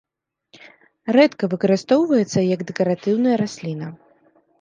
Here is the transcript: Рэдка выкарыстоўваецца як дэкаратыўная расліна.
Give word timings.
Рэдка 1.15 1.49
выкарыстоўваецца 1.51 2.39
як 2.53 2.59
дэкаратыўная 2.71 3.35
расліна. 3.43 3.93